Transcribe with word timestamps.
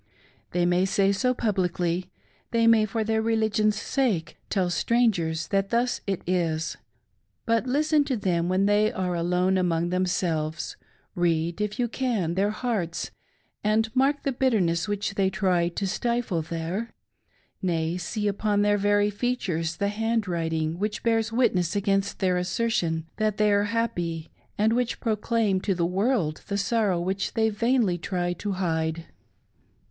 They 0.49 0.65
may 0.65 0.85
say 0.85 1.11
so 1.11 1.35
publicly, 1.35 2.09
they 2.49 2.65
may, 2.65 2.85
for 2.85 3.03
their 3.03 3.21
religion's 3.21 3.79
sake, 3.79 4.39
tM 4.49 4.71
strangers 4.71 5.49
that 5.49 5.69
thus 5.69 6.01
it 6.07 6.23
is; 6.25 6.75
but 7.45 7.67
listen 7.67 8.03
to 8.05 8.17
them 8.17 8.49
when 8.49 8.65
they 8.65 8.91
are 8.91 9.13
alone 9.13 9.59
among 9.59 9.91
themselves; 9.91 10.75
read, 11.13 11.61
if 11.61 11.77
you 11.77 11.87
can, 11.87 12.33
their 12.33 12.49
hearts, 12.49 13.11
and 13.63 13.95
mark 13.95 14.23
the 14.23 14.31
bitterness 14.31 14.87
which 14.87 15.13
they 15.13 15.29
try 15.29 15.67
to 15.69 15.85
stifle 15.85 16.41
there; 16.41 16.95
nay, 17.61 17.95
see 17.95 18.27
upon 18.27 18.63
their 18.63 18.79
very 18.79 19.11
features 19.11 19.75
the 19.75 19.89
handwriting 19.89 20.79
which 20.79 21.03
bears 21.03 21.31
witness 21.31 21.75
against 21.75 22.17
their 22.17 22.37
assertion 22.37 23.05
that 23.17 23.37
they 23.37 23.51
are 23.51 23.65
happy 23.65 24.31
and 24.57 24.73
which 24.73 24.99
proclaims 24.99 25.61
to 25.61 25.75
the 25.75 25.85
world 25.85 26.41
the 26.47 26.57
sorrow 26.57 26.99
which 26.99 27.35
they 27.35 27.49
vainly 27.51 27.99
try 27.99 28.33
to 28.33 28.53
hide 28.53 29.05